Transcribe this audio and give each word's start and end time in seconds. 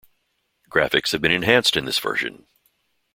Graphics 0.67 1.11
have 1.11 1.21
been 1.21 1.31
enhanced 1.31 1.77
in 1.77 1.85
this 1.85 1.99
version. 1.99 2.47